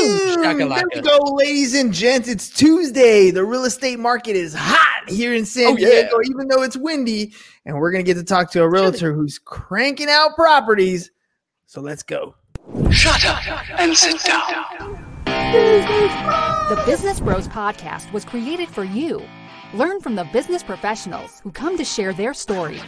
[0.00, 2.28] There we go, ladies and gents.
[2.28, 3.30] It's Tuesday.
[3.30, 6.30] The real estate market is hot here in San Oh, Diego, yeah.
[6.30, 7.34] even though it's windy.
[7.66, 11.10] And we're going to get to talk to a realtor who's cranking out properties.
[11.66, 12.34] So let's go.
[12.90, 13.46] Shut up
[13.78, 15.06] and sit down.
[15.26, 19.22] The Business Bros Podcast was created for you.
[19.74, 22.82] Learn from the business professionals who come to share their stories.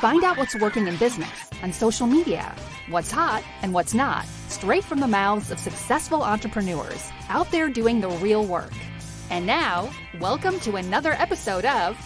[0.00, 1.28] Find out what's working in business
[1.62, 2.54] on social media,
[2.88, 8.00] what's hot and what's not, straight from the mouths of successful entrepreneurs out there doing
[8.00, 8.72] the real work.
[9.30, 11.98] And now, welcome to another episode of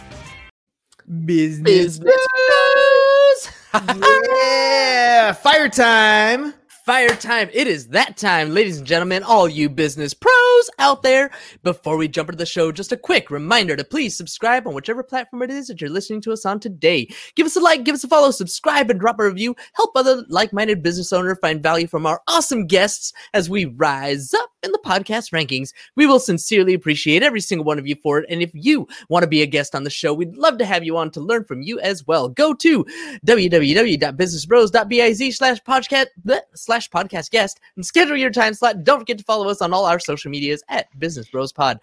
[1.24, 1.98] Business.
[1.98, 3.52] Business.
[3.74, 5.32] yeah.
[5.32, 6.54] Fire time.
[6.86, 7.50] Fire time.
[7.52, 10.47] It is that time, ladies and gentlemen, all you business pros
[10.78, 11.30] out there.
[11.62, 15.02] Before we jump into the show, just a quick reminder to please subscribe on whichever
[15.02, 17.08] platform it is that you're listening to us on today.
[17.34, 19.54] Give us a like, give us a follow, subscribe, and drop a review.
[19.74, 24.32] Help other like minded business owners find value from our awesome guests as we rise
[24.34, 25.72] up in the podcast rankings.
[25.96, 28.26] We will sincerely appreciate every single one of you for it.
[28.28, 30.84] And if you want to be a guest on the show, we'd love to have
[30.84, 32.28] you on to learn from you as well.
[32.28, 32.84] Go to
[33.26, 36.06] www.businessbros.biz slash podcast
[36.54, 38.84] slash podcast guest and schedule your time slot.
[38.84, 41.80] Don't forget to follow us on all our social medias at Business Bros Pod.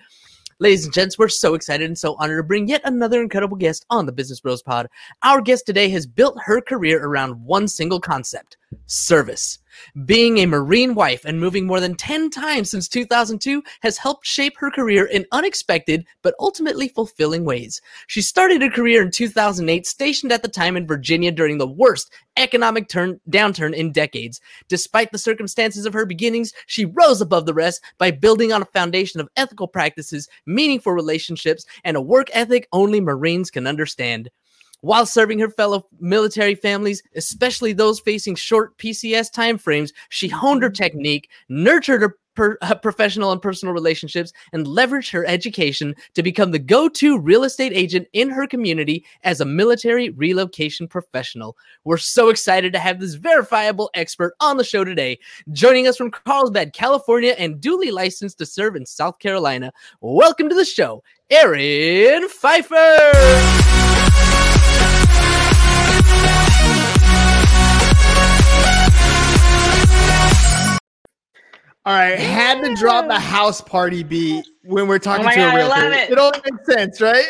[0.60, 3.86] Ladies and gents, we're so excited and so honored to bring yet another incredible guest
[3.90, 4.88] on the Business Bros Pod.
[5.24, 9.60] Our guest today has built her career around one single concept service.
[10.06, 14.58] Being a Marine wife and moving more than 10 times since 2002 has helped shape
[14.58, 17.82] her career in unexpected but ultimately fulfilling ways.
[18.08, 22.12] She started her career in 2008, stationed at the time in Virginia during the worst
[22.38, 24.42] economic turn downturn in decades.
[24.68, 28.66] Despite the circumstances of her beginnings, she rose above the rest by building on a
[28.66, 34.30] foundation of ethical practices, meaningful relationships, and a work ethic only Marines can understand.
[34.86, 40.70] While serving her fellow military families, especially those facing short PCS timeframes, she honed her
[40.70, 46.52] technique, nurtured her per, uh, professional and personal relationships, and leveraged her education to become
[46.52, 51.58] the go to real estate agent in her community as a military relocation professional.
[51.84, 55.18] We're so excited to have this verifiable expert on the show today.
[55.52, 59.74] Joining us from Carlsbad, California, and duly licensed to serve in South Carolina.
[60.00, 63.95] Welcome to the show, Erin Pfeiffer.
[71.86, 72.18] All right.
[72.18, 75.52] Had to drop the house party beat when we're oh talking Oh to God, a
[75.52, 75.82] I realtor.
[75.82, 76.10] love it.
[76.10, 77.26] It all makes sense, right?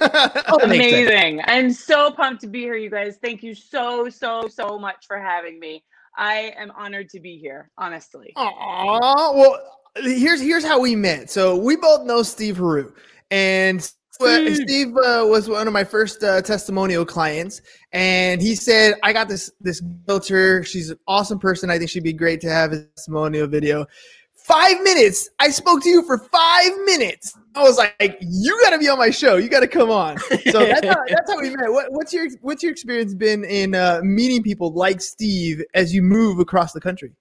[0.00, 0.64] Oh, sense.
[0.64, 1.42] Amazing.
[1.44, 3.18] I'm so pumped to be here, you guys.
[3.22, 5.84] Thank you so, so, so much for having me.
[6.16, 8.32] I am honored to be here, honestly.
[8.36, 9.60] Aw, well,
[9.96, 11.30] here's here's how we met.
[11.30, 12.92] So we both know Steve Haru,
[13.30, 17.60] and uh, Steve uh, was one of my first uh, testimonial clients,
[17.92, 20.64] and he said, "I got this this realtor.
[20.64, 21.70] She's an awesome person.
[21.70, 23.86] I think she'd be great to have a testimonial video."
[24.34, 25.28] Five minutes.
[25.40, 27.36] I spoke to you for five minutes.
[27.54, 29.36] I was like, "You got to be on my show.
[29.36, 30.16] You got to come on."
[30.50, 31.70] So that's how, that's how we met.
[31.70, 36.02] What, what's your what's your experience been in uh, meeting people like Steve as you
[36.02, 37.12] move across the country?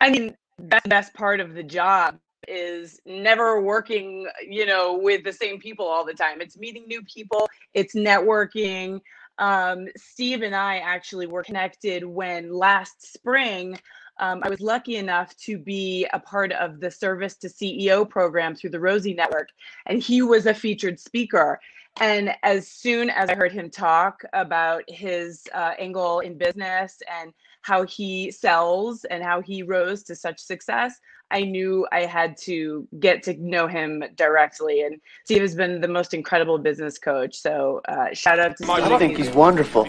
[0.00, 2.18] I mean, that's the best part of the job
[2.48, 6.40] is never working, you know, with the same people all the time.
[6.40, 9.00] It's meeting new people, it's networking.
[9.38, 13.78] Um, Steve and I actually were connected when last spring
[14.18, 18.54] um, I was lucky enough to be a part of the Service to CEO program
[18.54, 19.48] through the Rosie Network,
[19.86, 21.58] and he was a featured speaker.
[22.00, 27.32] And as soon as I heard him talk about his uh, angle in business and
[27.62, 31.00] how he sells and how he rose to such success,
[31.32, 34.82] I knew I had to get to know him directly.
[34.82, 37.36] And Steve has been the most incredible business coach.
[37.36, 38.70] So uh, shout out to Steve.
[38.70, 39.88] I think he's wonderful.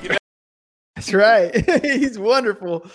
[0.96, 1.54] That's right.
[1.84, 2.86] He's wonderful.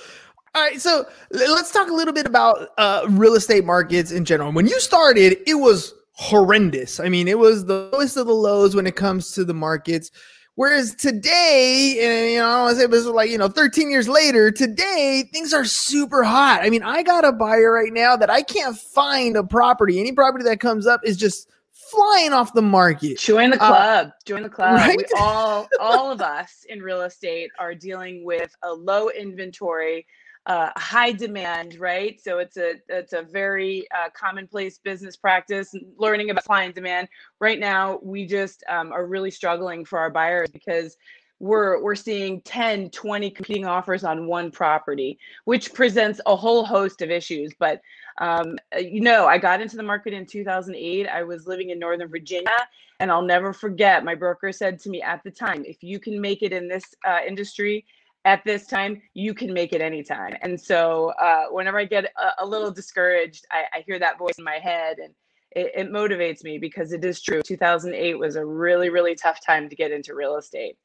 [0.55, 4.51] All right, so let's talk a little bit about uh, real estate markets in general.
[4.51, 7.01] When you started, it was horrendous.
[7.01, 10.11] I mean, it was the lowest of the lows when it comes to the markets.
[10.59, 13.47] Whereas today, and you know, I don't want to say, but it's like you know,
[13.47, 16.63] 13 years later, today things are super hot.
[16.65, 20.01] I mean, I got a buyer right now that I can't find a property.
[20.01, 23.19] Any property that comes up is just flying off the market.
[23.21, 24.11] Join the Uh, club.
[24.27, 24.97] Join the club.
[24.97, 30.09] We all, all of us in real estate are dealing with a low inventory,
[30.49, 32.19] uh, high demand, right?
[32.21, 35.75] So it's a it's a very uh, commonplace business practice.
[35.99, 37.09] Learning about client demand.
[37.39, 40.97] Right now, we just um, are really struggling for our buyers because
[41.41, 47.01] we're we're seeing 10 20 competing offers on one property which presents a whole host
[47.01, 47.81] of issues but
[48.21, 51.79] um, uh, you know i got into the market in 2008 i was living in
[51.79, 52.51] northern virginia
[52.99, 56.21] and i'll never forget my broker said to me at the time if you can
[56.21, 57.85] make it in this uh, industry
[58.25, 60.37] at this time, you can make it anytime.
[60.43, 64.35] And so uh, whenever I get a, a little discouraged, I, I, hear that voice
[64.39, 65.15] in my head and
[65.53, 67.43] it, it motivates me because it is true.
[67.43, 70.77] 2008 was a really, really tough time to get into real estate.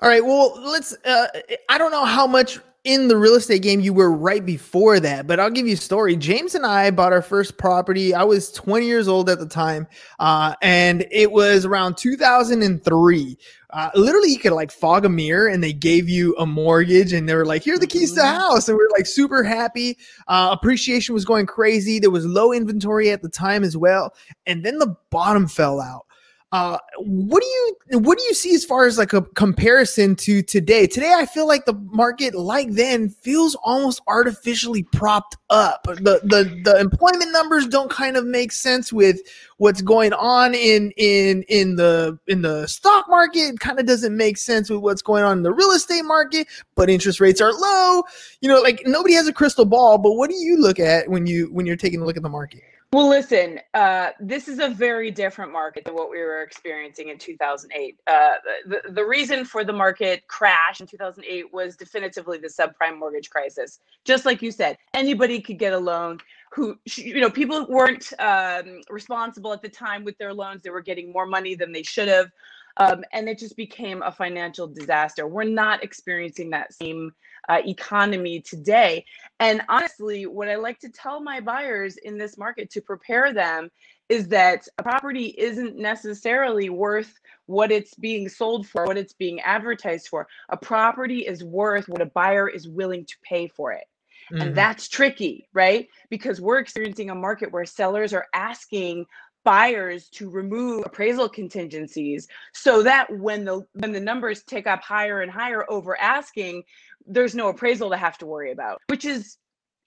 [0.00, 0.24] All right.
[0.24, 0.94] Well, let's.
[1.04, 1.28] Uh,
[1.70, 5.26] I don't know how much in the real estate game you were right before that,
[5.26, 6.14] but I'll give you a story.
[6.14, 8.14] James and I bought our first property.
[8.14, 9.88] I was 20 years old at the time,
[10.20, 13.38] uh, and it was around 2003.
[13.70, 17.28] Uh, literally, you could like fog a mirror, and they gave you a mortgage, and
[17.28, 18.38] they were like, "Here are the keys to the mm-hmm.
[18.38, 19.98] house," and we are like super happy.
[20.28, 21.98] Uh, appreciation was going crazy.
[21.98, 24.14] There was low inventory at the time as well,
[24.46, 26.05] and then the bottom fell out.
[26.52, 30.42] Uh, what do you what do you see as far as like a comparison to
[30.42, 30.86] today?
[30.86, 35.82] Today, I feel like the market, like then, feels almost artificially propped up.
[35.84, 39.20] The the the employment numbers don't kind of make sense with
[39.56, 43.54] what's going on in in in the in the stock market.
[43.54, 46.46] It kind of doesn't make sense with what's going on in the real estate market.
[46.76, 48.04] But interest rates are low.
[48.40, 49.98] You know, like nobody has a crystal ball.
[49.98, 52.28] But what do you look at when you when you're taking a look at the
[52.28, 52.62] market?
[52.92, 57.18] Well, listen, uh, this is a very different market than what we were experiencing in
[57.18, 57.98] 2008.
[58.06, 58.34] Uh,
[58.64, 63.80] the, the reason for the market crash in 2008 was definitively the subprime mortgage crisis.
[64.04, 66.18] Just like you said, anybody could get a loan
[66.52, 70.62] who, you know, people weren't um, responsible at the time with their loans.
[70.62, 72.30] They were getting more money than they should have.
[72.78, 75.26] Um, and it just became a financial disaster.
[75.26, 77.12] We're not experiencing that same
[77.48, 79.04] uh, economy today.
[79.38, 83.70] And honestly, what I like to tell my buyers in this market to prepare them
[84.08, 87.12] is that a property isn't necessarily worth
[87.46, 90.26] what it's being sold for, what it's being advertised for.
[90.48, 93.84] A property is worth what a buyer is willing to pay for it.
[94.32, 94.42] Mm-hmm.
[94.42, 95.88] And that's tricky, right?
[96.08, 99.06] Because we're experiencing a market where sellers are asking
[99.44, 105.22] buyers to remove appraisal contingencies so that when the when the numbers tick up higher
[105.22, 106.64] and higher over asking
[107.06, 109.38] there's no appraisal to have to worry about which is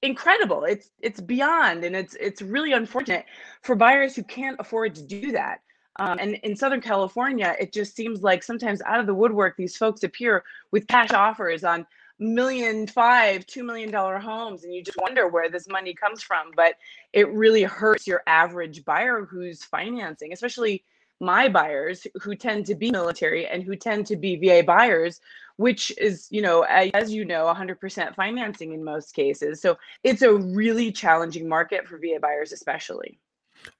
[0.02, 0.64] incredible.
[0.64, 3.26] It's it's beyond and it's it's really unfortunate
[3.64, 5.62] for buyers who can't afford to do that.
[5.98, 9.76] Um, and in southern california it just seems like sometimes out of the woodwork these
[9.76, 11.86] folks appear with cash offers on
[12.20, 16.52] million five two million dollar homes and you just wonder where this money comes from.
[16.56, 16.76] But
[17.12, 20.84] it really hurts your average buyer who's financing especially
[21.22, 25.20] my buyers who tend to be military and who tend to be va buyers
[25.60, 30.34] which is you know as you know 100% financing in most cases so it's a
[30.34, 33.20] really challenging market for va buyers especially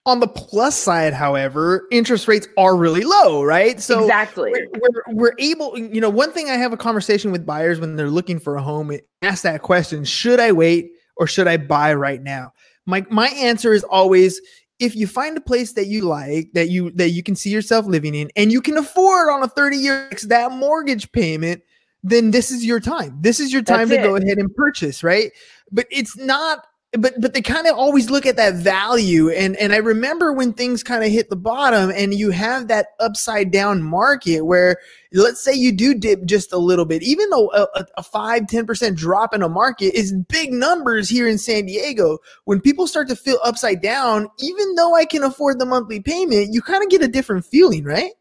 [0.06, 3.80] on the plus side, however, interest rates are really low, right?
[3.80, 5.78] So exactly, we're, we're, we're, able.
[5.78, 8.62] You know, one thing I have a conversation with buyers when they're looking for a
[8.62, 8.92] home,
[9.22, 12.52] ask that question: Should I wait or should I buy right now?
[12.88, 14.42] My my answer is always:
[14.80, 17.86] if you find a place that you like, that you that you can see yourself
[17.86, 21.62] living in, and you can afford on a thirty year that mortgage payment,
[22.04, 23.18] then this is your time.
[23.22, 24.10] This is your time That's to it.
[24.10, 25.32] go ahead and purchase, right?
[25.72, 26.66] But it's not
[26.98, 30.54] but but they kind of always look at that value and and I remember when
[30.54, 34.78] things kind of hit the bottom and you have that upside down market where
[35.14, 38.96] let's say you do dip just a little bit even though a, a 5 10%
[38.96, 43.16] drop in a market is big numbers here in San Diego when people start to
[43.16, 47.04] feel upside down even though I can afford the monthly payment you kind of get
[47.04, 48.14] a different feeling right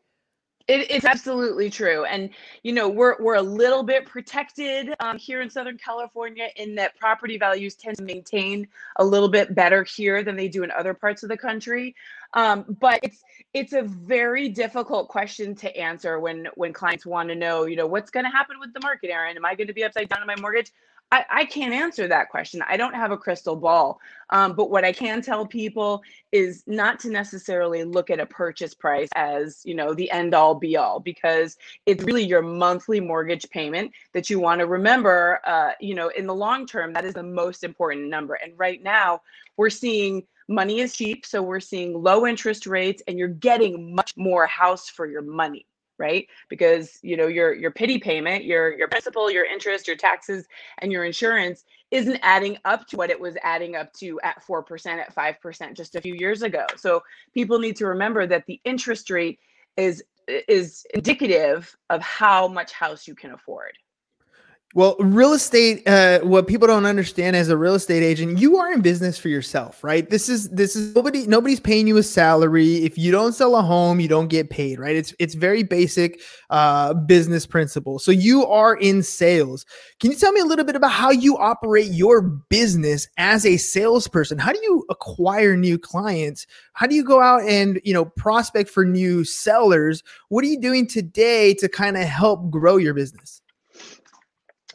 [0.69, 2.31] it, it's absolutely true, and
[2.63, 6.95] you know we're we're a little bit protected um, here in Southern California in that
[6.97, 10.93] property values tend to maintain a little bit better here than they do in other
[10.93, 11.97] parts of the country.
[12.35, 17.35] Um, but it's it's a very difficult question to answer when when clients want to
[17.35, 19.37] know, you know, what's going to happen with the market, Erin?
[19.37, 20.71] Am I going to be upside down on my mortgage?
[21.11, 22.63] I, I can't answer that question.
[22.69, 23.99] I don't have a crystal ball.
[24.31, 28.75] Um, but what I can tell people is not to necessarily look at a purchase
[28.75, 33.49] price as, you know, the end all be all, because it's really your monthly mortgage
[33.49, 37.15] payment that you want to remember, uh, you know, in the long term, that is
[37.15, 38.35] the most important number.
[38.35, 39.23] And right now,
[39.57, 41.25] we're seeing money is cheap.
[41.25, 45.67] So we're seeing low interest rates and you're getting much more house for your money
[45.99, 46.27] right?
[46.49, 50.47] Because you know your your PITI payment your your principal your interest your taxes
[50.79, 54.87] and your insurance isn't adding up to what it was adding up to at 4%
[54.87, 56.67] at 5% just a few years ago.
[56.77, 57.03] So
[57.33, 59.39] people need to remember that the interest rate
[59.77, 63.73] is is indicative of how much house you can afford
[64.75, 68.71] well, real estate, uh, what people don't understand as a real estate agent, you are
[68.71, 70.09] in business for yourself, right?
[70.11, 72.85] This is this is nobody nobody's paying you a salary.
[72.85, 74.95] If you don't sell a home, you don't get paid, right?
[74.95, 76.21] It's it's very basic
[76.51, 77.99] uh, business principle.
[77.99, 79.65] So you are in sales.
[80.01, 83.57] Can you tell me a little bit about how you operate your business as a
[83.57, 84.39] salesperson?
[84.39, 86.47] How do you acquire new clients?
[86.75, 90.03] How do you go out and you know prospect for new sellers?
[90.29, 93.41] What are you doing today to kind of help grow your business?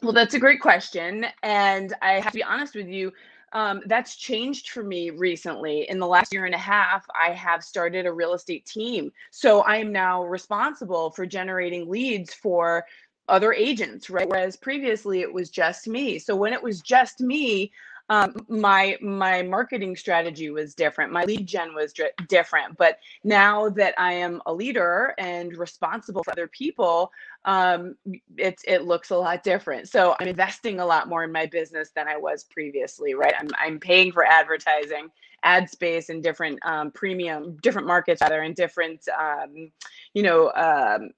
[0.02, 1.26] Well, that's a great question.
[1.42, 3.12] And I have to be honest with you,
[3.52, 5.88] um, that's changed for me recently.
[5.88, 9.12] In the last year and a half, I have started a real estate team.
[9.30, 12.84] So I am now responsible for generating leads for
[13.28, 14.28] other agents, right?
[14.28, 16.18] Whereas previously it was just me.
[16.18, 17.70] So when it was just me,
[18.10, 21.12] um, my my marketing strategy was different.
[21.12, 26.22] My lead gen was dr- different but now that i am a leader and responsible
[26.24, 27.10] for other people
[27.46, 27.96] um,
[28.38, 29.88] it, it looks a lot different.
[29.88, 33.34] So i'm investing a lot more in my business than i was previously right?
[33.38, 35.10] I'm, I'm paying for advertising
[35.44, 39.70] ad space in different um, premium different markets rather in different um,
[40.14, 41.10] you know um,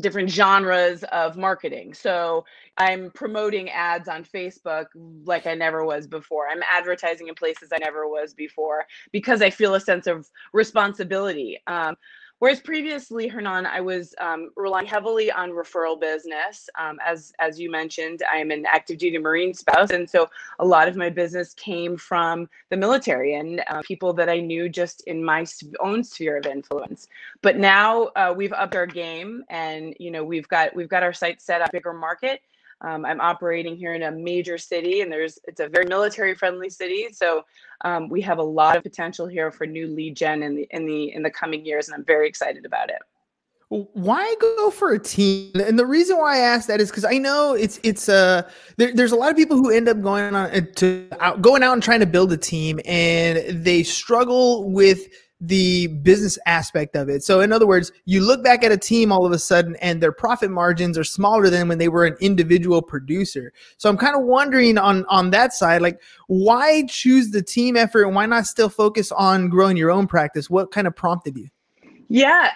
[0.00, 1.94] different genres of marketing.
[1.94, 2.44] So
[2.78, 4.86] i'm promoting ads on facebook
[5.24, 6.48] like i never was before.
[6.48, 11.58] I'm advertising in places i never was before because i feel a sense of responsibility.
[11.66, 11.96] Um,
[12.42, 16.68] Whereas previously, Hernan, I was um, relying heavily on referral business.
[16.76, 20.88] Um, as as you mentioned, I'm an active duty Marine spouse, and so a lot
[20.88, 25.24] of my business came from the military and uh, people that I knew just in
[25.24, 25.46] my
[25.78, 27.06] own sphere of influence.
[27.42, 31.12] But now uh, we've upped our game, and you know we've got we've got our
[31.12, 32.40] sights set a bigger market
[32.82, 36.68] um, I'm operating here in a major city, and there's it's a very military friendly
[36.68, 37.08] city.
[37.12, 37.44] So
[37.84, 40.86] um, we have a lot of potential here for new lead gen in the in
[40.86, 42.98] the in the coming years, and I'm very excited about it.
[43.68, 45.52] Why go for a team?
[45.54, 48.42] And the reason why I ask that is because I know it's it's uh
[48.76, 51.62] there, there's a lot of people who end up going on uh, to out, going
[51.62, 55.08] out and trying to build a team, and they struggle with
[55.44, 57.24] the business aspect of it.
[57.24, 60.00] So, in other words, you look back at a team all of a sudden and
[60.00, 63.52] their profit margins are smaller than when they were an individual producer.
[63.76, 68.04] So, I'm kind of wondering on on that side, like why choose the team effort
[68.04, 70.48] and why not still focus on growing your own practice?
[70.48, 71.48] What kind of prompted you?
[72.08, 72.50] Yeah,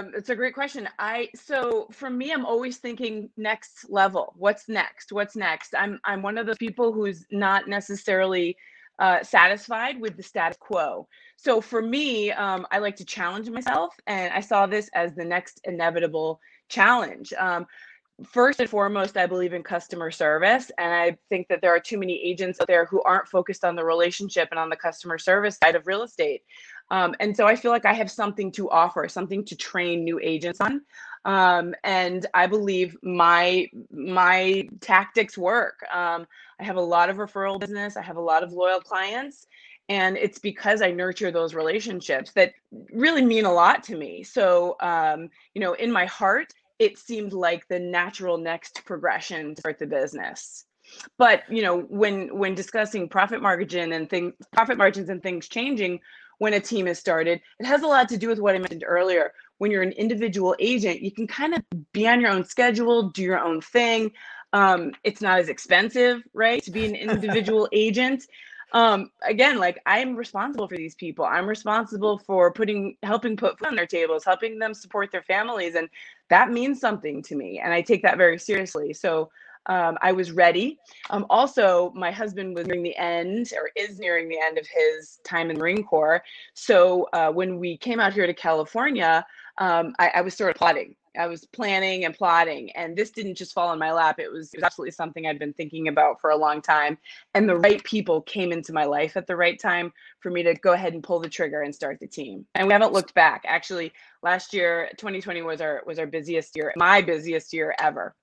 [0.00, 0.88] um, it's a great question.
[0.98, 4.32] I so for me, I'm always thinking next level.
[4.38, 5.12] What's next?
[5.12, 5.74] What's next?
[5.76, 8.56] I'm I'm one of those people who's not necessarily
[8.98, 11.08] uh, satisfied with the status quo.
[11.36, 15.24] So for me, um, I like to challenge myself, and I saw this as the
[15.24, 17.32] next inevitable challenge.
[17.34, 17.66] Um,
[18.24, 21.98] first and foremost, I believe in customer service, and I think that there are too
[21.98, 25.58] many agents out there who aren't focused on the relationship and on the customer service
[25.62, 26.42] side of real estate.
[26.90, 30.20] Um, and so I feel like I have something to offer, something to train new
[30.22, 30.82] agents on.
[31.24, 35.80] Um, and I believe my my tactics work.
[35.92, 36.26] Um,
[36.60, 37.96] I have a lot of referral business.
[37.96, 39.46] I have a lot of loyal clients,
[39.88, 42.52] and it's because I nurture those relationships that
[42.92, 44.22] really mean a lot to me.
[44.22, 49.60] So, um, you know, in my heart, it seemed like the natural next progression to
[49.60, 50.64] start the business
[51.16, 55.98] but you know when when discussing profit margin and things profit margins and things changing
[56.38, 57.40] when a team is started.
[57.58, 59.32] It has a lot to do with what I mentioned earlier.
[59.58, 63.22] When you're an individual agent, you can kind of be on your own schedule, do
[63.22, 64.12] your own thing.
[64.52, 68.24] Um, it's not as expensive, right, to be an individual agent.
[68.72, 71.24] Um, again, like I'm responsible for these people.
[71.24, 75.76] I'm responsible for putting, helping put food on their tables, helping them support their families,
[75.76, 75.88] and
[76.28, 77.60] that means something to me.
[77.62, 78.92] And I take that very seriously.
[78.92, 79.30] So
[79.66, 80.78] um, I was ready.
[81.10, 85.20] Um, also, my husband was nearing the end, or is nearing the end of his
[85.24, 86.22] time in the Marine Corps.
[86.54, 89.24] So uh, when we came out here to California,
[89.58, 90.96] um, I, I, was sort of plotting.
[91.16, 94.18] I was planning and plotting, and this didn't just fall in my lap.
[94.18, 96.98] It was, it was absolutely something I'd been thinking about for a long time.
[97.34, 100.54] And the right people came into my life at the right time for me to
[100.54, 102.44] go ahead and pull the trigger and start the team.
[102.56, 103.44] And we haven't looked back.
[103.46, 103.92] Actually,
[104.22, 108.14] last year, 2020 was our was our busiest year, my busiest year ever.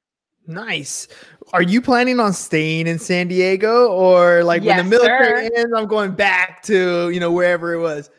[0.47, 1.07] Nice.
[1.53, 5.51] Are you planning on staying in San Diego or like yes, when the military sir.
[5.55, 8.09] ends, I'm going back to, you know, wherever it was?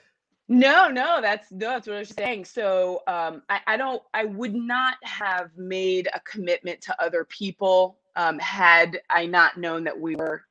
[0.52, 2.44] No, no, that's no, that's what I was saying.
[2.44, 7.96] So um, I, I don't I would not have made a commitment to other people
[8.16, 10.44] um, had I not known that we were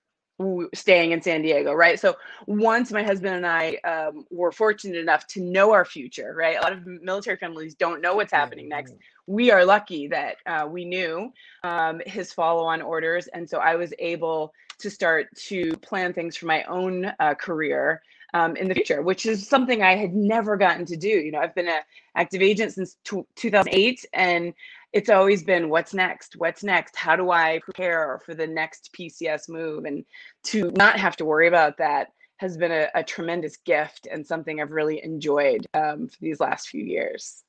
[0.73, 1.99] staying in San Diego, right?
[1.99, 2.17] So
[2.47, 6.57] once my husband and I um, were fortunate enough to know our future, right?
[6.57, 8.95] A lot of military families don't know what's happening next.
[9.27, 11.31] We are lucky that uh, we knew
[11.63, 16.47] um, his follow-on orders, and so I was able to start to plan things for
[16.47, 18.01] my own uh, career
[18.33, 21.07] um, in the future, which is something I had never gotten to do.
[21.07, 21.81] You know, I've been an
[22.15, 24.53] active agent since t- 2008, and
[24.93, 26.35] it's always been what's next?
[26.35, 26.95] What's next?
[26.95, 29.85] How do i prepare for the next pcs move?
[29.85, 30.05] And
[30.45, 34.59] to not have to worry about that has been a, a tremendous gift and something
[34.59, 37.43] i've really enjoyed um, for these last few years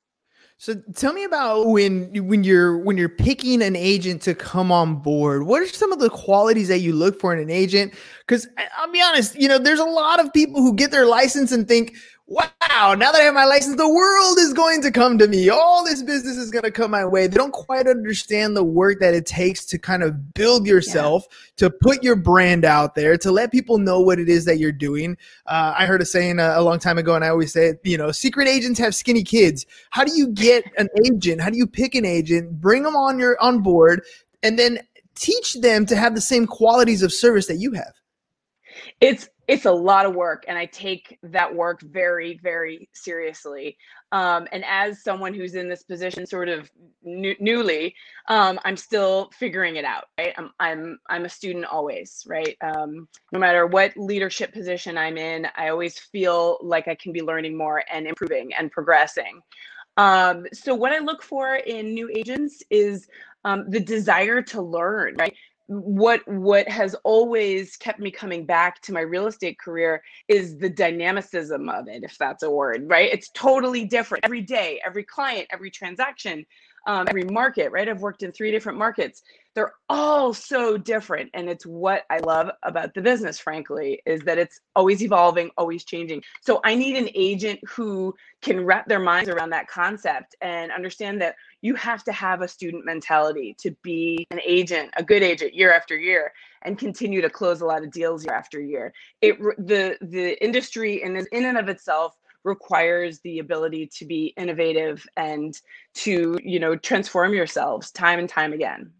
[0.57, 4.95] so tell me about when when you're when you're picking an agent to come on
[4.95, 5.43] board.
[5.43, 7.93] What are some of the qualities that you look for in an agent?
[8.25, 11.51] Because I'll be honest, you know, there's a lot of people who get their license
[11.51, 11.95] and think,
[12.33, 15.49] wow, now that I have my license, the world is going to come to me.
[15.49, 17.27] All this business is going to come my way.
[17.27, 21.37] They don't quite understand the work that it takes to kind of build yourself, yeah.
[21.57, 24.71] to put your brand out there, to let people know what it is that you're
[24.71, 25.17] doing.
[25.45, 27.97] Uh, I heard a saying a, a long time ago, and I always say, you
[27.97, 29.65] know, secret agents have skinny kids.
[29.91, 31.41] How do you get an agent?
[31.41, 34.01] How do you pick an agent, bring them on your on board,
[34.41, 34.79] and then
[35.15, 37.93] teach them to have the same qualities of service that you have?
[38.99, 43.77] It's it's a lot of work and i take that work very very seriously.
[44.11, 46.69] Um, and as someone who's in this position sort of
[47.03, 47.95] new, newly
[48.27, 50.33] um, i'm still figuring it out right?
[50.37, 52.55] I'm i'm, I'm a student always right?
[52.61, 57.21] Um, no matter what leadership position i'm in i always feel like i can be
[57.21, 59.41] learning more and improving and progressing.
[59.97, 63.07] Um, so what i look for in new agents is
[63.45, 65.35] um, the desire to learn right
[65.67, 70.69] what what has always kept me coming back to my real estate career is the
[70.69, 75.47] dynamicism of it if that's a word right it's totally different every day every client
[75.51, 76.45] every transaction
[76.85, 77.87] um, every market, right?
[77.87, 79.21] I've worked in three different markets.
[79.55, 81.29] They're all so different.
[81.33, 85.83] And it's what I love about the business, frankly, is that it's always evolving, always
[85.83, 86.23] changing.
[86.41, 91.21] So I need an agent who can wrap their minds around that concept and understand
[91.21, 95.55] that you have to have a student mentality to be an agent, a good agent
[95.55, 98.93] year after year and continue to close a lot of deals year after year.
[99.21, 105.07] It the the industry in in and of itself requires the ability to be innovative
[105.15, 105.57] and
[105.95, 108.91] to you know transform yourselves time and time again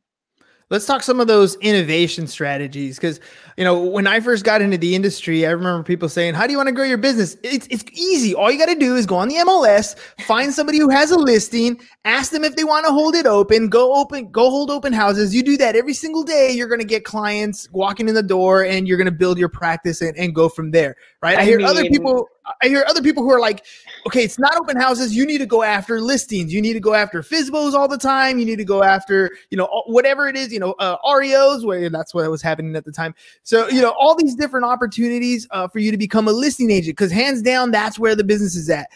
[0.74, 3.20] let's talk some of those innovation strategies because
[3.58, 6.52] you know when i first got into the industry i remember people saying how do
[6.52, 7.38] you want to grow your business?
[7.44, 8.34] It's, it's easy.
[8.34, 11.18] All you got to do is go on the mls find somebody who has a
[11.18, 14.92] listing ask them if they want to hold it open go open go hold open
[14.92, 15.34] houses.
[15.34, 18.66] You do that every single day you're going to get clients walking in the door
[18.66, 21.38] and you're going to build your practice and, and go from there right?
[21.38, 22.28] I, I hear mean, other people
[22.62, 23.66] I hear other people who are like,
[24.06, 25.16] okay, it's not open houses.
[25.16, 26.54] You need to go after listings.
[26.54, 28.38] You need to go after FSBOs all the time.
[28.38, 31.90] You need to go after, you know, whatever it is, you know, uh, REOs, where
[31.90, 33.16] that's what was happening at the time.
[33.44, 36.98] So, you know, all these different opportunities uh, for you to become a listing agent,
[36.98, 38.90] because hands down, that's where the business is at.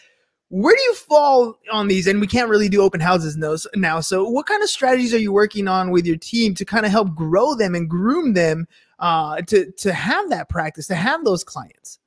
[0.49, 2.07] Where do you fall on these?
[2.07, 3.37] And we can't really do open houses
[3.75, 3.99] now.
[3.99, 6.91] So, what kind of strategies are you working on with your team to kind of
[6.91, 8.65] help grow them and groom them
[8.99, 11.99] uh, to to have that practice, to have those clients?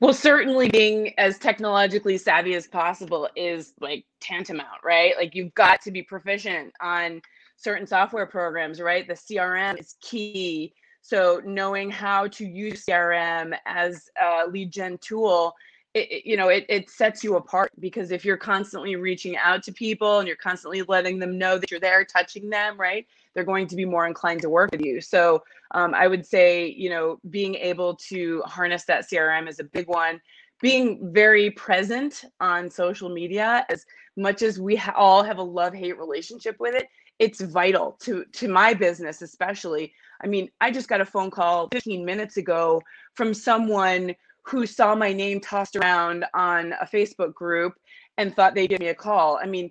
[0.00, 5.14] Well, certainly being as technologically savvy as possible is like tantamount, right?
[5.16, 7.22] Like you've got to be proficient on
[7.56, 9.06] certain software programs, right?
[9.06, 10.74] The CRM is key.
[11.02, 15.54] So knowing how to use CRM as a lead gen tool,
[15.94, 19.72] it, you know, it, it sets you apart because if you're constantly reaching out to
[19.72, 23.06] people and you're constantly letting them know that you're there, touching them, right?
[23.34, 25.00] they're going to be more inclined to work with you.
[25.00, 29.64] So um, I would say, you know, being able to harness that CRM is a
[29.64, 30.20] big one.
[30.60, 33.84] Being very present on social media, as
[34.16, 38.24] much as we ha- all have a love hate relationship with it, it's vital to
[38.32, 39.92] to my business, especially.
[40.22, 42.80] I mean, I just got a phone call 15 minutes ago
[43.14, 47.74] from someone who saw my name tossed around on a Facebook group
[48.18, 49.38] and thought they'd give me a call.
[49.42, 49.70] I mean,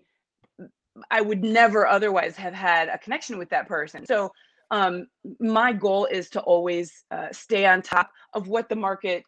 [1.10, 4.06] I would never otherwise have had a connection with that person.
[4.06, 4.32] So
[4.72, 5.08] um,
[5.40, 9.24] my goal is to always uh, stay on top of what the market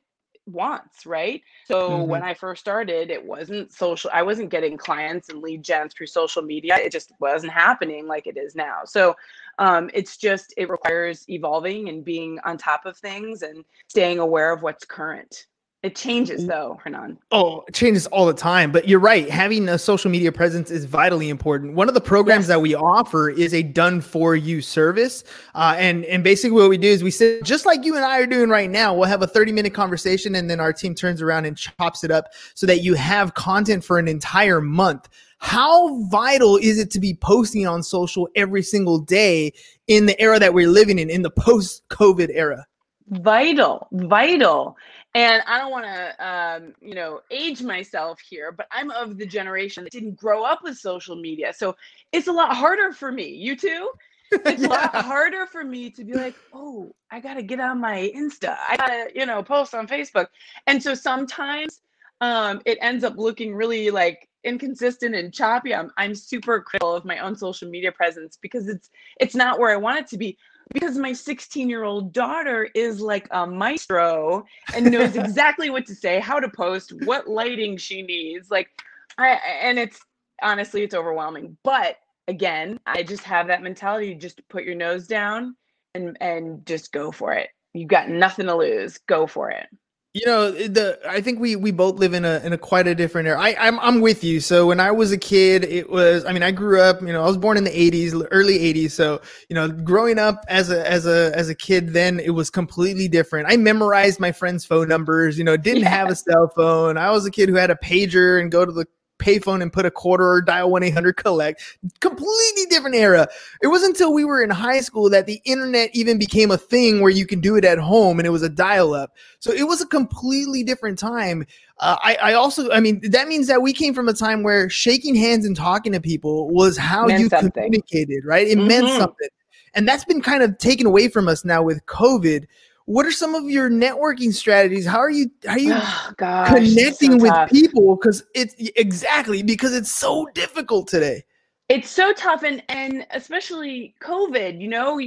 [0.45, 1.41] wants, right?
[1.65, 2.09] So mm-hmm.
[2.09, 4.09] when I first started, it wasn't social.
[4.13, 6.77] I wasn't getting clients and lead gens through social media.
[6.77, 8.81] It just wasn't happening like it is now.
[8.85, 9.15] So
[9.59, 14.51] um, it's just it requires evolving and being on top of things and staying aware
[14.51, 15.47] of what's current.
[15.83, 17.17] It changes though, Hernan.
[17.33, 18.71] Oh, it changes all the time.
[18.71, 19.29] But you're right.
[19.29, 21.73] Having a social media presence is vitally important.
[21.73, 22.47] One of the programs yes.
[22.47, 25.25] that we offer is a done for you service.
[25.53, 28.19] Uh, and, and basically what we do is we sit just like you and I
[28.21, 28.93] are doing right now.
[28.93, 32.11] We'll have a 30 minute conversation and then our team turns around and chops it
[32.11, 35.09] up so that you have content for an entire month.
[35.39, 39.51] How vital is it to be posting on social every single day
[39.87, 42.65] in the era that we're living in, in the post COVID era?
[43.09, 44.77] Vital, vital.
[45.15, 49.25] And I don't want to, um, you know, age myself here, but I'm of the
[49.25, 51.53] generation that didn't grow up with social media.
[51.53, 51.75] So
[52.11, 53.27] it's a lot harder for me.
[53.27, 53.91] You too?
[54.31, 54.67] It's yeah.
[54.67, 58.11] a lot harder for me to be like, oh, I got to get on my
[58.15, 58.57] Insta.
[58.67, 60.27] I got to, you know, post on Facebook.
[60.65, 61.81] And so sometimes
[62.21, 65.75] um, it ends up looking really like inconsistent and choppy.
[65.75, 68.89] I'm, I'm super critical of my own social media presence because it's
[69.19, 70.37] it's not where I want it to be
[70.71, 74.45] because my 16 year old daughter is like a maestro
[74.75, 78.51] and knows exactly what to say, how to post, what lighting she needs.
[78.51, 78.69] Like,
[79.17, 79.99] I, and it's
[80.41, 81.57] honestly, it's overwhelming.
[81.63, 81.97] But
[82.27, 85.55] again, I just have that mentality just put your nose down
[85.93, 87.49] and, and just go for it.
[87.73, 88.97] You've got nothing to lose.
[88.99, 89.67] Go for it.
[90.13, 92.93] You know, the I think we we both live in a in a quite a
[92.93, 93.41] different era.
[93.41, 94.39] I I'm I'm with you.
[94.41, 97.23] So when I was a kid, it was I mean, I grew up, you know,
[97.23, 98.91] I was born in the 80s, early 80s.
[98.91, 102.51] So, you know, growing up as a as a as a kid then it was
[102.51, 103.47] completely different.
[103.49, 105.89] I memorized my friends' phone numbers, you know, didn't yeah.
[105.89, 106.95] have a cell phone.
[106.95, 108.85] I was a kid who had a pager and go to the
[109.19, 111.61] payphone and put a quarter or dial 1-800 collect.
[111.99, 113.27] Completely different era.
[113.61, 117.01] It wasn't until we were in high school that the internet even became a thing
[117.01, 119.67] where you can do it at home and it was a dial up so it
[119.67, 121.45] was a completely different time.
[121.79, 124.69] Uh, I, I, also i mean that means that we came from a time where
[124.69, 127.51] shaking hands and talking to people was how you something.
[127.51, 128.47] communicated right?
[128.47, 128.67] It mm-hmm.
[128.67, 129.27] meant something.
[129.73, 132.45] And that's been kind of taken away from us now with covid
[132.85, 134.85] what are some of your networking strategies?
[134.85, 137.49] How are you how are you oh, gosh, connecting so with tough.
[137.49, 137.95] people?
[137.95, 141.23] Because it's exactly because it's so difficult today.
[141.69, 144.99] It's so tough and and especially covid you know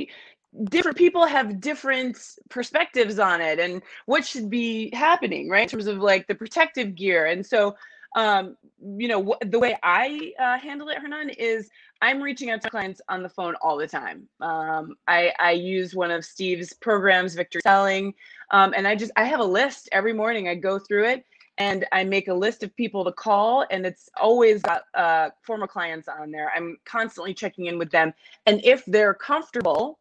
[0.64, 5.86] different people have different perspectives on it and what should be happening right in terms
[5.86, 7.26] of like the protective gear.
[7.26, 7.76] And so
[8.16, 11.68] um, you know, wh- the way I uh, handle it, Hernan, is
[12.00, 14.26] I'm reaching out to clients on the phone all the time.
[14.40, 18.14] Um, I, I use one of Steve's programs, Victory Selling,
[18.50, 20.48] um, and I just I have a list every morning.
[20.48, 21.24] I go through it
[21.58, 25.66] and I make a list of people to call, and it's always got uh, former
[25.66, 26.50] clients on there.
[26.56, 28.12] I'm constantly checking in with them,
[28.46, 29.98] and if they're comfortable.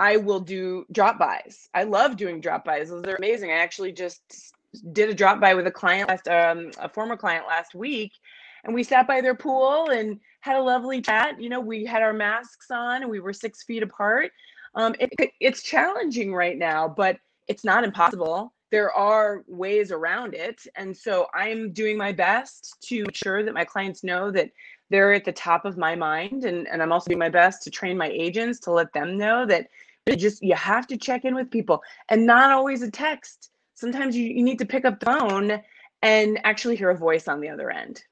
[0.00, 1.68] I will do drop bys.
[1.74, 2.88] I love doing drop bys.
[2.88, 3.50] Those are amazing.
[3.50, 4.54] I actually just
[4.92, 8.12] did a drop by with a client last um, a former client last week
[8.64, 12.02] and we sat by their pool and had a lovely chat you know we had
[12.02, 14.30] our masks on and we were six feet apart.
[14.74, 18.52] Um, it, it's challenging right now but it's not impossible.
[18.70, 23.64] There are ways around it and so i'm doing my best to ensure that my
[23.64, 24.50] clients know that
[24.90, 27.70] they're at the top of my mind and, and i'm also doing my best to
[27.70, 29.68] train my agents to let them know that
[30.16, 34.24] just you have to check in with people and not always a text sometimes you,
[34.24, 35.62] you need to pick up the phone
[36.02, 38.02] and actually hear a voice on the other end.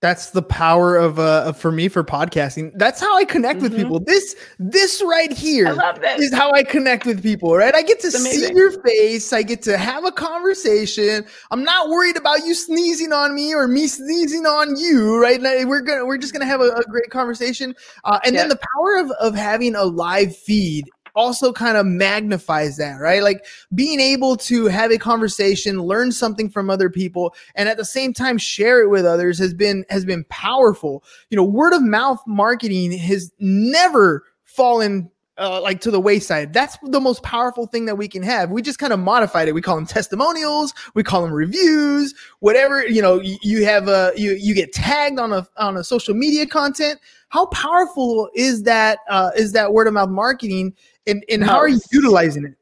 [0.00, 2.72] That's the power of uh for me for podcasting.
[2.74, 3.62] That's how i connect mm-hmm.
[3.62, 4.00] with people.
[4.00, 6.22] This this right here this.
[6.22, 7.72] is how i connect with people right?
[7.72, 9.32] I get to see your face.
[9.32, 11.24] I get to have a conversation.
[11.52, 15.40] I'm not worried about you sneezing on me or me sneezing on you right?
[15.40, 17.72] We're gonna we're just gonna have a, a great conversation.
[18.02, 18.42] Uh, and yep.
[18.42, 23.22] then the power of of having a live feed also kind of magnifies that, right?
[23.22, 23.44] Like
[23.74, 28.12] being able to have a conversation, learn something from other people, and at the same
[28.12, 31.04] time share it with others has been has been powerful.
[31.30, 36.52] You know, word of mouth marketing has never fallen uh, like to the wayside.
[36.52, 38.50] That's the most powerful thing that we can have.
[38.50, 39.52] We just kind of modified it.
[39.52, 40.74] We call them testimonials.
[40.94, 42.14] We call them reviews.
[42.40, 46.14] Whatever you know, you, have a you you get tagged on a on a social
[46.14, 47.00] media content.
[47.28, 48.98] How powerful is that?
[49.08, 50.74] Uh, is that word of mouth marketing?
[51.06, 52.54] And and how are you utilizing it?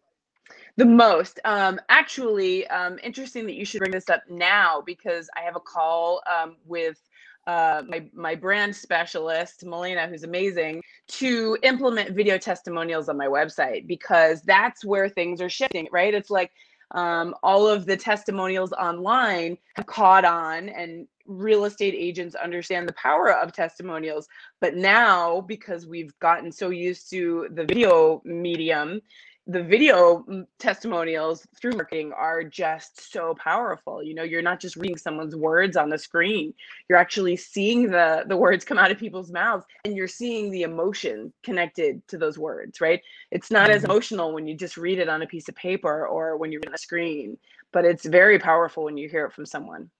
[0.76, 1.40] The most.
[1.44, 5.60] Um, actually, um, interesting that you should bring this up now because I have a
[5.60, 6.98] call um, with
[7.46, 13.86] uh, my my brand specialist, Melina, who's amazing, to implement video testimonials on my website
[13.86, 16.14] because that's where things are shifting, right?
[16.14, 16.50] It's like
[16.92, 22.92] um, all of the testimonials online have caught on and real estate agents understand the
[22.94, 24.28] power of testimonials.
[24.60, 29.00] But now because we've gotten so used to the video medium
[29.46, 34.76] the video mm, testimonials through marketing are just so powerful you know you're not just
[34.76, 36.52] reading someone's words on the screen
[36.88, 40.62] you're actually seeing the the words come out of people's mouths and you're seeing the
[40.62, 43.00] emotion connected to those words right
[43.30, 43.90] it's not as mm-hmm.
[43.90, 46.74] emotional when you just read it on a piece of paper or when you're on
[46.74, 47.36] a screen
[47.72, 49.90] but it's very powerful when you hear it from someone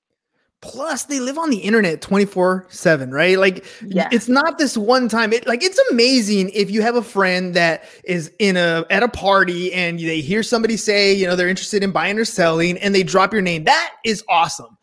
[0.63, 3.39] plus they live on the internet 24 7 right?
[3.39, 4.09] Like yeah.
[4.13, 5.33] it's not this one time.
[5.33, 9.09] It like it's amazing if you have a friend that is in a at a
[9.09, 12.95] party and they hear somebody say you know they're interested in buying or selling and
[12.95, 13.65] they drop your name.
[13.65, 14.77] That is awesome.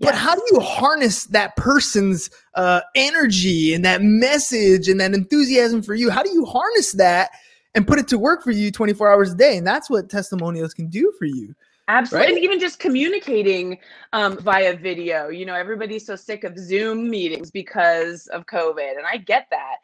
[0.00, 5.80] But how do you harness that person's uh, energy and that message and that enthusiasm
[5.80, 6.10] for you?
[6.10, 7.30] How do you harness that
[7.76, 9.56] and put it to work for you 24 hours a day?
[9.56, 11.54] And that's what testimonials can do for you
[11.92, 12.26] Absolutely.
[12.26, 12.34] Right?
[12.34, 13.78] And even just communicating
[14.14, 15.28] um, via video.
[15.28, 18.96] You know, everybody's so sick of Zoom meetings because of COVID.
[18.96, 19.76] And I get that.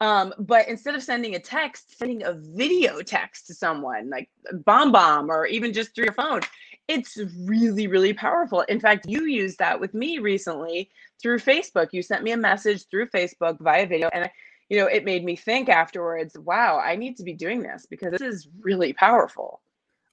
[0.00, 4.28] Um, but instead of sending a text, sending a video text to someone like
[4.66, 6.40] Bomb Bomb or even just through your phone,
[6.86, 8.60] it's really, really powerful.
[8.62, 10.90] In fact, you used that with me recently
[11.22, 11.88] through Facebook.
[11.92, 14.10] You sent me a message through Facebook via video.
[14.12, 14.28] And,
[14.68, 18.12] you know, it made me think afterwards, wow, I need to be doing this because
[18.12, 19.62] this is really powerful.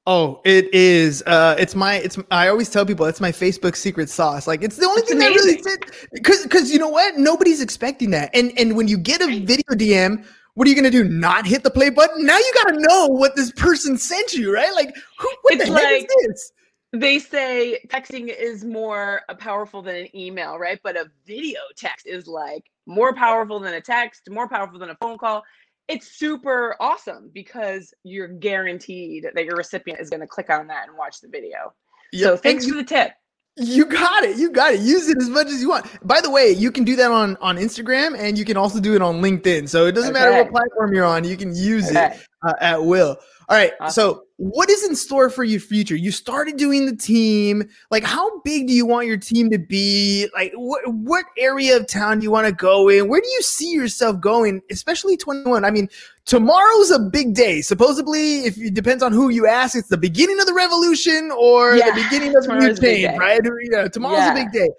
[0.08, 1.22] Oh, it is.
[1.28, 1.96] Uh, it's my.
[1.96, 2.18] It's.
[2.32, 4.48] I always tell people it's my Facebook secret sauce.
[4.48, 5.64] Like it's the only That's thing amazing.
[5.64, 6.10] that really fit.
[6.12, 7.18] Because because you know what?
[7.18, 8.32] Nobody's expecting that.
[8.34, 11.04] And and when you get a video DM, what are you gonna do?
[11.04, 12.26] Not hit the play button?
[12.26, 14.74] Now you gotta know what this person sent you, right?
[14.74, 16.52] Like who, what it's the like, heck is this?
[16.94, 20.80] they say texting is more uh, powerful than an email, right?
[20.84, 24.96] But a video text is like more powerful than a text, more powerful than a
[24.96, 25.44] phone call.
[25.88, 30.88] It's super awesome because you're guaranteed that your recipient is going to click on that
[30.88, 31.74] and watch the video.
[32.13, 33.12] Yeah, So thanks for the tip.
[33.58, 34.38] You got it.
[34.38, 34.80] You got it.
[34.80, 35.86] Use it as much as you want.
[36.08, 38.96] By the way, you can do that on on Instagram and you can also do
[38.96, 39.67] it on LinkedIn.
[39.67, 43.17] So it doesn't matter what platform you're on, you can use it uh, at will.
[43.50, 43.74] All right.
[43.82, 43.94] Awesome.
[43.94, 45.95] So what is in store for your future?
[45.95, 47.63] You started doing the team.
[47.91, 50.27] Like, how big do you want your team to be?
[50.34, 53.08] Like, what what area of town do you want to go in?
[53.08, 54.60] Where do you see yourself going?
[54.71, 55.63] Especially 21.
[55.63, 55.88] I mean,
[56.25, 57.62] tomorrow's a big day.
[57.62, 61.75] Supposedly, if it depends on who you ask, it's the beginning of the revolution or
[61.75, 63.17] Yeah, the beginning of the new change, day.
[63.19, 63.39] right?
[63.43, 64.32] You know, tomorrow's Yeah.
[64.32, 64.69] a big day.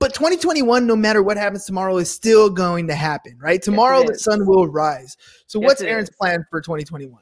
[0.00, 3.60] But 2021, no matter what happens tomorrow, is still going to happen, right?
[3.62, 5.16] Tomorrow the sun will rise.
[5.46, 6.16] So, Yes, what's Erin's is.
[6.16, 7.20] plan for 2021?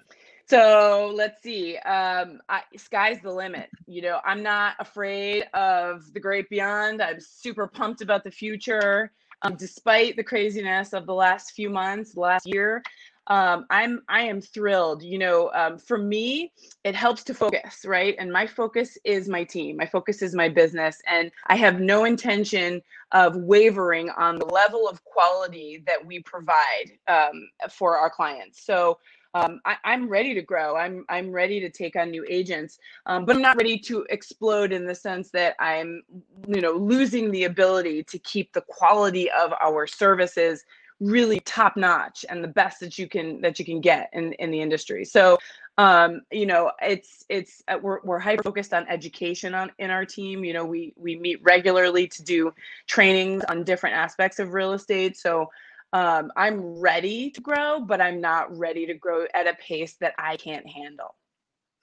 [0.48, 1.76] So let's see.
[1.78, 3.70] Um, I, sky's the limit.
[3.86, 7.02] You know, I'm not afraid of the great beyond.
[7.02, 9.12] I'm super pumped about the future.
[9.42, 12.82] Um, despite the craziness of the last few months, last year,
[13.28, 15.02] um, I'm I am thrilled.
[15.02, 16.52] You know, um, for me,
[16.84, 18.14] it helps to focus, right?
[18.18, 19.76] And my focus is my team.
[19.76, 24.88] My focus is my business, and I have no intention of wavering on the level
[24.88, 28.64] of quality that we provide um, for our clients.
[28.64, 28.98] So
[29.34, 30.76] um, I, I'm ready to grow.
[30.76, 34.72] I'm I'm ready to take on new agents, um, but I'm not ready to explode
[34.72, 36.02] in the sense that I'm,
[36.46, 40.64] you know, losing the ability to keep the quality of our services
[41.00, 44.50] really top notch and the best that you can that you can get in in
[44.50, 45.04] the industry.
[45.04, 45.38] So,
[45.78, 50.04] um, you know, it's it's uh, we're we're hyper focused on education on in our
[50.04, 50.44] team.
[50.44, 52.52] You know, we we meet regularly to do
[52.86, 55.16] trainings on different aspects of real estate.
[55.16, 55.50] So
[55.92, 60.14] um, I'm ready to grow, but I'm not ready to grow at a pace that
[60.18, 61.14] I can't handle.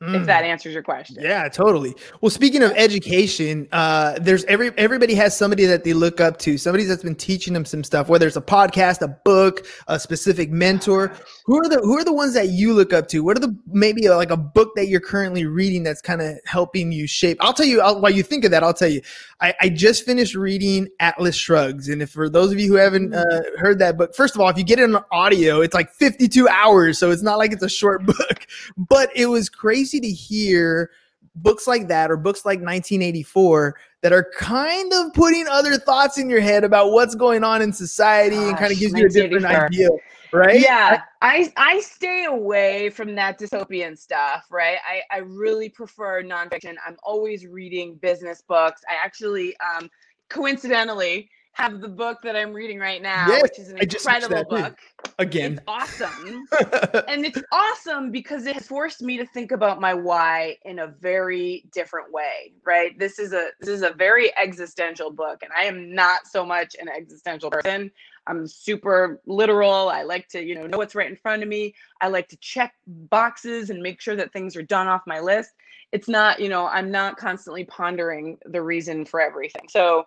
[0.02, 0.26] If Mm.
[0.28, 1.18] that answers your question.
[1.20, 1.94] Yeah, totally.
[2.22, 6.58] Well, speaking of education, uh, there's every everybody has somebody that they look up to,
[6.58, 10.52] somebody that's been teaching them some stuff, whether it's a podcast, a book, a specific
[10.52, 11.12] mentor.
[11.48, 13.20] Who are the who are the ones that you look up to?
[13.26, 16.40] What are the maybe uh, like a book that you're currently reading that's kind of
[16.46, 17.38] helping you shape?
[17.42, 18.64] I'll tell you I'll, while you think of that.
[18.64, 19.02] I'll tell you.
[19.42, 23.14] I, I just finished reading Atlas Shrugged, and if for those of you who haven't
[23.16, 23.24] uh,
[23.58, 26.50] heard that book, first of all, if you get it on audio, it's like 52
[26.50, 28.46] hours, so it's not like it's a short book.
[28.78, 30.92] But it was crazy to hear
[31.36, 36.30] books like that or books like 1984 that are kind of putting other thoughts in
[36.30, 39.10] your head about what's going on in society and kind of Gosh, gives you a
[39.10, 39.90] different idea,
[40.32, 40.60] right?
[40.60, 44.78] Yeah, I I stay away from that dystopian stuff, right?
[44.88, 46.76] I I really prefer nonfiction.
[46.86, 48.82] I'm always reading business books.
[48.90, 49.90] I actually um
[50.30, 54.06] coincidentally have the book that I'm reading right now, Yes, which is an I just
[54.06, 54.64] switched incredible too.
[54.64, 54.78] book.
[55.18, 55.54] Again.
[55.54, 56.48] It's awesome.
[57.08, 60.88] and it's awesome because it has forced me to think about my why in a
[60.88, 65.64] very different way right this is a this is a very existential book and i
[65.64, 67.92] am not so much an existential person
[68.28, 71.74] i'm super literal i like to you know know what's right in front of me
[72.02, 75.52] i like to check boxes and make sure that things are done off my list
[75.92, 80.06] it's not you know i'm not constantly pondering the reason for everything so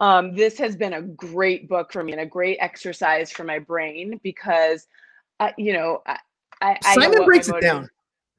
[0.00, 3.58] um, this has been a great book for me and a great exercise for my
[3.58, 4.86] brain because
[5.40, 6.18] uh, you know I,
[6.62, 7.88] I, I Simon what breaks it down.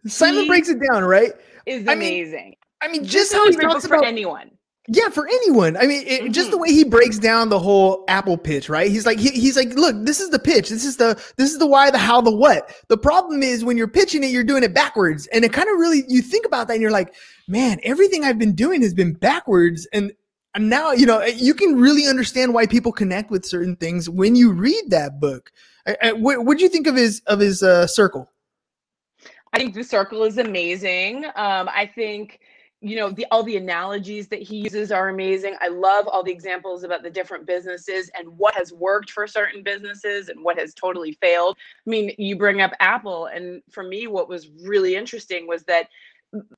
[0.07, 1.33] Simon He- breaks it down, right?
[1.65, 2.55] is I mean, amazing.
[2.81, 4.51] I mean, just how he talks for about anyone.
[4.91, 5.77] Yeah, for anyone.
[5.77, 6.61] I mean, it, just the Mhm.
[6.61, 8.89] way he breaks down the whole Apple pitch, right?
[8.89, 10.69] He's like, he, he's like, look, this is the pitch.
[10.69, 12.73] This is the, this is the why, the how, the what.
[12.87, 15.77] The problem is when you're pitching it, you're doing it backwards, and it kind of
[15.77, 17.13] really, you think about that, and you're like,
[17.47, 20.11] man, everything I've been doing has been backwards, and
[20.55, 24.35] and now you know you can really understand why people connect with certain things when
[24.35, 25.51] you read that book.
[25.87, 28.29] I, I, what do you think of his of his uh, circle?
[29.53, 31.25] I think the circle is amazing.
[31.25, 32.39] Um, I think
[32.81, 35.55] you know the all the analogies that he uses are amazing.
[35.61, 39.63] I love all the examples about the different businesses and what has worked for certain
[39.63, 41.57] businesses and what has totally failed.
[41.85, 45.89] I mean, you bring up Apple, and for me, what was really interesting was that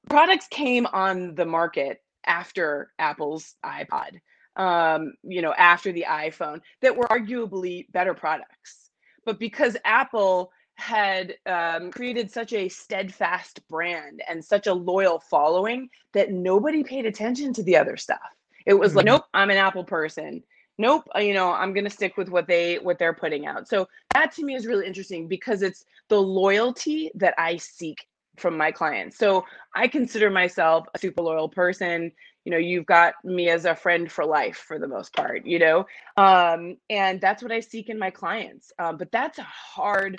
[0.09, 4.19] products came on the market after Apple's iPod,
[4.55, 8.89] um, you know, after the iPhone that were arguably better products.
[9.25, 15.89] But because Apple had um, created such a steadfast brand and such a loyal following
[16.13, 18.19] that nobody paid attention to the other stuff.
[18.65, 19.07] It was like, Mhm.
[19.07, 20.43] nope, I'm an Apple person.
[20.77, 23.67] Nope, uh, you know, I'm going to stick with what they what they're putting out.
[23.67, 28.07] So that to me is really interesting because it's the loyalty that I seek
[28.41, 29.17] from my clients.
[29.17, 32.11] So I consider myself a super loyal person.
[32.43, 35.59] You know, you've got me as a friend for life for the most part, you
[35.59, 35.85] know,
[36.17, 38.71] um, and that's what I seek in my clients.
[38.79, 40.17] Um, but that's a hard,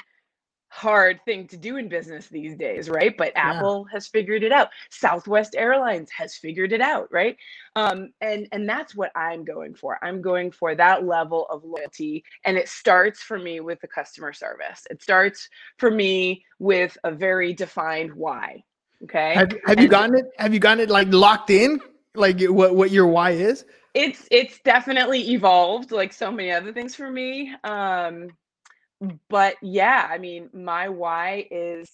[0.72, 3.14] hard thing to do in business these days, right?
[3.14, 4.70] But Apple has figured it out.
[4.90, 7.36] Southwest Airlines has figured it out, right?
[7.76, 10.02] Um, and and that's what I'm going for.
[10.02, 14.32] I'm going for that level of loyalty, and it starts for me with the customer
[14.32, 14.86] service.
[14.88, 18.64] It starts for me with a very defined why.
[19.04, 19.34] Okay.
[19.34, 20.24] Have, have you gotten it?
[20.38, 21.82] Have you gotten it like locked in?
[22.14, 23.66] Like what what your why is?
[23.94, 28.28] it's it's definitely evolved like so many other things for me um
[29.28, 31.90] but yeah i mean my why is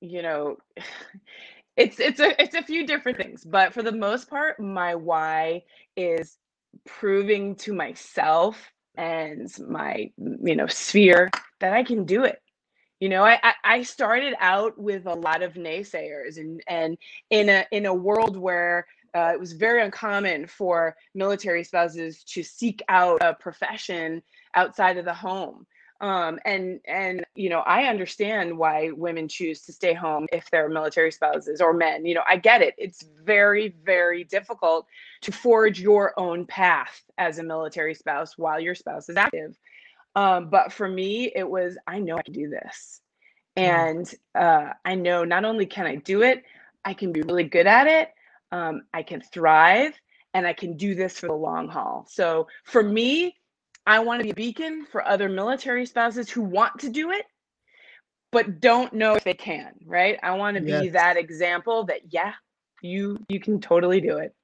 [0.00, 0.56] you know
[1.76, 5.62] it's it's a it's a few different things but for the most part my why
[5.96, 6.38] is
[6.86, 12.40] proving to myself and my you know sphere that i can do it.
[13.00, 16.98] You know I, I started out with a lot of naysayers and and
[17.30, 22.42] in a in a world where uh, it was very uncommon for military spouses to
[22.42, 24.22] seek out a profession
[24.54, 25.66] outside of the home
[26.00, 30.68] um, and and you know i understand why women choose to stay home if they're
[30.68, 32.74] military spouses or men you know i get it.
[32.78, 34.86] It's very very difficult
[35.22, 39.56] to forge your own path as a military spouse while your spouse is active.
[40.16, 43.00] Um, but for me it was i know i can do this.
[43.56, 46.44] And uh, i know not only can i do it
[46.84, 48.10] i can be really good at it
[48.52, 49.94] um, I can thrive
[50.34, 52.06] and I can do this for the long haul.
[52.08, 53.36] So for me,
[53.86, 57.24] I want to be a beacon for other military spouses who want to do it,
[58.32, 60.18] but don't know if they can, right?
[60.22, 60.92] I want to be Yes.
[60.92, 62.32] that example that, yeah,
[62.82, 64.34] you you can totally do it.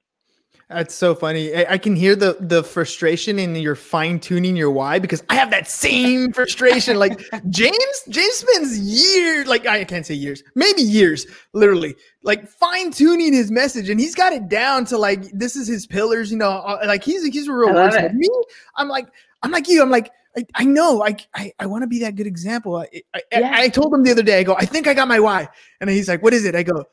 [0.69, 1.55] That's so funny.
[1.55, 5.35] I, I can hear the the frustration in your fine tuning your why because I
[5.35, 6.99] have that same frustration.
[6.99, 12.91] Like James, James spends years, like I can't say years, maybe years, literally, like fine
[12.91, 16.31] tuning his message, and he's got it down to like this is his pillars.
[16.31, 18.27] You know, uh, like he's he's a real I love Me,
[18.75, 19.07] I'm like
[19.43, 19.81] I'm like you.
[19.81, 20.11] I'm like.
[20.35, 22.75] I, I know I I, I want to be that good example.
[22.75, 23.51] I, I, Yeah.
[23.55, 24.39] I told him the other day.
[24.39, 24.55] I go.
[24.55, 25.47] I think I got my why,
[25.81, 26.85] and he's like, "What is it?" I go.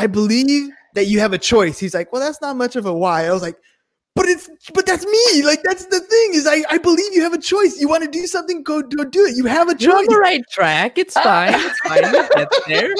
[0.00, 1.78] I believe that you have a choice.
[1.78, 3.26] He's like, well, that's not much of a why.
[3.26, 3.56] I was like,
[4.16, 5.42] but it's but that's me.
[5.44, 7.80] Like that's the thing is I I believe you have a choice.
[7.80, 9.36] You want to do something, go go do it.
[9.36, 9.82] You have a choice.
[9.82, 10.98] You're on the right track.
[10.98, 11.54] It's fine.
[11.54, 12.02] It's fine.
[12.12, 12.94] You'll get there.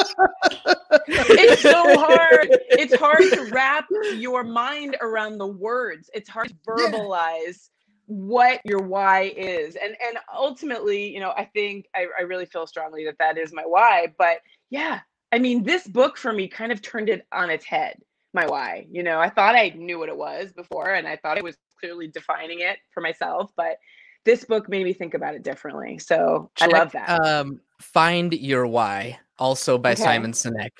[1.08, 2.48] It's so hard.
[2.70, 6.10] It's hard to wrap your mind around the words.
[6.14, 6.90] It's hard to Yeah.
[6.90, 7.70] verbalize
[8.06, 9.76] what your why is.
[9.76, 13.52] And and ultimately, you know, I think I, I really feel strongly that that is
[13.52, 14.14] my why.
[14.16, 14.38] But
[14.70, 15.00] yeah,
[15.32, 17.96] I mean, this book for me kind of turned it on its head.
[18.32, 18.86] My why.
[18.90, 21.56] You know, I thought I knew what it was before, and I thought I was
[21.80, 23.78] clearly defining it for myself, but
[24.24, 25.98] this book made me think about it differently.
[25.98, 27.08] So I love that.
[27.08, 30.02] Um, Find Your Why, also by Okay.
[30.02, 30.70] Simon Sinek.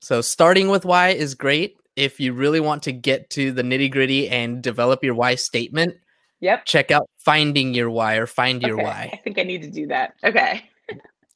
[0.00, 1.76] So starting with why is great.
[1.96, 5.96] If you really want to get to the nitty gritty and develop your why statement,
[6.40, 6.64] yep.
[6.66, 9.10] check out Finding Your Why or Find Your Okay.
[9.12, 10.14] I think I need to do that.
[10.22, 10.62] Okay.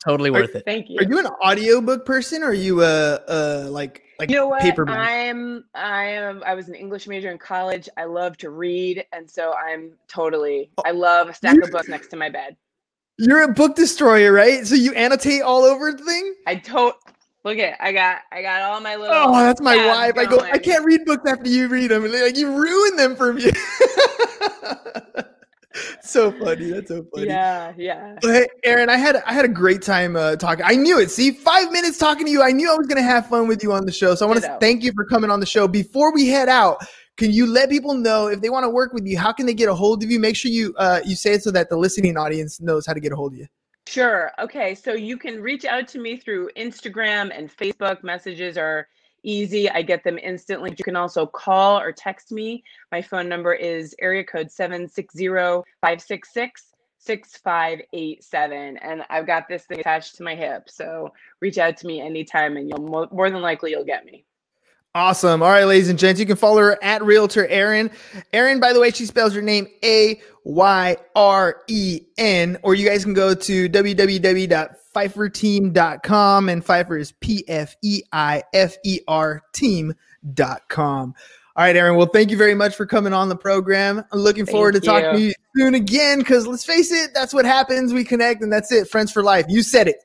[0.04, 0.64] Totally worth it.
[0.64, 0.98] Thank you.
[0.98, 4.62] Are you an audiobook person or are you a uh like like you know what
[4.62, 4.98] paperback?
[4.98, 9.28] i'm i am i was an english major in college i love to read and
[9.30, 12.54] so i'm totally i love a stack of books next to my bed
[13.18, 14.66] You're a book destroyer, right?
[14.66, 16.34] So you annotate all over the thing?
[16.46, 16.94] i don't
[17.44, 20.26] look at i got i got all my little Oh, that's my tabs wife.
[20.26, 22.10] I go, I can't read books after you read them.
[22.10, 23.44] Like you ruin them for me.
[26.08, 26.70] so funny.
[26.70, 27.26] That's so funny.
[27.26, 30.64] yeah yeah But hey, Erin, I had I had a great time uh, talking.
[30.66, 31.10] I knew it.
[31.10, 32.42] See, five minutes talking to you.
[32.42, 34.14] I knew I was going to have fun with you on the show.
[34.14, 35.66] So I want to thank you for coming on the show.
[35.68, 36.78] Before we head out,
[37.16, 39.18] can you let people know if they want to work with you?
[39.18, 40.18] How can they get a hold of you?
[40.18, 43.00] Make sure you uh, you say it so that the listening audience knows how to
[43.00, 43.46] get a hold of you.
[43.86, 44.30] Sure.
[44.38, 44.74] Okay.
[44.74, 48.02] So you can reach out to me through Instagram and Facebook.
[48.04, 48.86] Messages are
[49.22, 49.70] easy.
[49.70, 50.74] I get them instantly.
[50.76, 52.62] You can also call or text me.
[52.92, 56.66] My phone number is area code 760 566
[56.98, 58.76] 6587.
[58.78, 60.68] And I've got this thing attached to my hip.
[60.68, 64.24] So reach out to me anytime and you'll mo- more than likely you'll get me.
[64.92, 65.40] Awesome.
[65.40, 67.92] All right, ladies and gents, you can follow her at Realtor Erin.
[68.33, 72.88] Erin, by the way, she spells her name A Y R E N, or you
[72.88, 73.68] guys can go to
[74.94, 81.14] www.pfeiferteam.com and Pfeifer is P F E I F E R team.com.
[81.57, 81.96] All right, Erin.
[81.96, 84.05] Well, thank you very much for coming on the program.
[84.12, 87.35] I'm looking forward to Thank talking to you soon again because let's face it, that's
[87.35, 87.92] what happens.
[87.92, 88.88] We connect and that's it.
[88.88, 89.46] Friends for life.
[89.48, 89.97] You said it,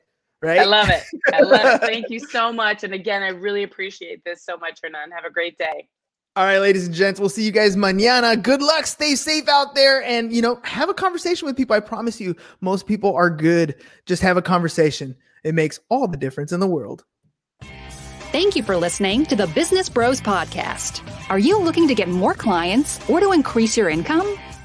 [0.42, 0.60] right?
[0.60, 1.04] I love it.
[1.32, 1.86] I love it.
[1.86, 2.84] Thank you so much.
[2.84, 5.12] And again, I really appreciate this so much, Hernan.
[5.12, 5.88] Have a great day.
[6.36, 8.40] All right, ladies and gents, we'll see you guys mañana.
[8.40, 8.84] Good luck.
[8.84, 11.74] Stay safe out there and, you know, have a conversation with people.
[11.74, 13.74] I promise you, most people are good.
[14.04, 15.16] Just have a conversation.
[15.44, 17.04] It makes all the difference in the world.
[18.32, 21.00] Thank you for listening to the Business Bros Podcast.
[21.30, 24.36] Are you looking to get more clients or to increase your income?